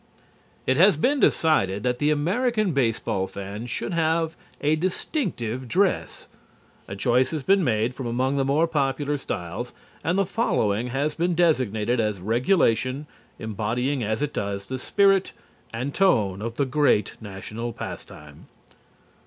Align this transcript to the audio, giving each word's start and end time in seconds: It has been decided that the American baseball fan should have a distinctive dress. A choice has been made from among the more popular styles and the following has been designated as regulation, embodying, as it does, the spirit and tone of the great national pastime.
It 0.65 0.77
has 0.77 0.97
been 0.97 1.19
decided 1.19 1.83
that 1.83 1.99
the 1.99 2.09
American 2.09 2.71
baseball 2.71 3.27
fan 3.27 3.67
should 3.67 3.93
have 3.93 4.35
a 4.59 4.75
distinctive 4.75 5.67
dress. 5.67 6.27
A 6.87 6.95
choice 6.95 7.29
has 7.29 7.43
been 7.43 7.63
made 7.63 7.93
from 7.93 8.07
among 8.07 8.35
the 8.35 8.43
more 8.43 8.65
popular 8.65 9.19
styles 9.19 9.73
and 10.03 10.17
the 10.17 10.25
following 10.25 10.87
has 10.87 11.13
been 11.13 11.35
designated 11.35 11.99
as 11.99 12.19
regulation, 12.19 13.05
embodying, 13.37 14.03
as 14.03 14.23
it 14.23 14.33
does, 14.33 14.65
the 14.65 14.79
spirit 14.79 15.33
and 15.71 15.93
tone 15.93 16.41
of 16.41 16.55
the 16.55 16.65
great 16.65 17.15
national 17.21 17.71
pastime. 17.71 18.47